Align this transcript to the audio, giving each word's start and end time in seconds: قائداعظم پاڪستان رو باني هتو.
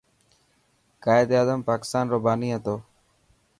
قائداعظم 1.05 1.59
پاڪستان 1.67 2.05
رو 2.11 2.17
باني 2.25 2.49
هتو. 2.55 2.75